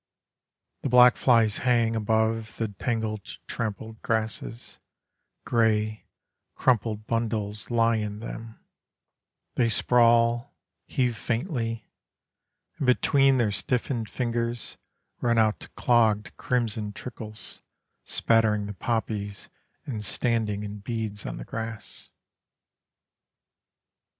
The 0.81 0.89
black 0.89 1.15
flies 1.15 1.57
hang 1.59 1.95
Above 1.95 2.57
the 2.57 2.69
tangled 2.69 3.23
trampled 3.45 4.01
grasses, 4.01 4.79
Grey, 5.45 6.07
crumpled 6.55 7.05
bundles 7.05 7.69
lie 7.69 7.97
in 7.97 8.17
them: 8.19 8.59
They 9.53 9.69
sprawl, 9.69 10.55
Heave 10.87 11.15
faintly; 11.15 11.87
And 12.79 12.87
between 12.87 13.37
their 13.37 13.51
stiffened 13.51 14.09
fingers, 14.09 14.75
Run 15.19 15.37
out 15.37 15.67
clogged 15.75 16.35
crimson 16.35 16.93
trickles, 16.93 17.61
Spattering 18.03 18.65
the 18.65 18.73
poppies 18.73 19.49
and 19.85 20.03
standing 20.03 20.63
in 20.63 20.79
beads 20.79 21.27
on 21.27 21.37
the 21.37 21.45
grass. 21.45 22.09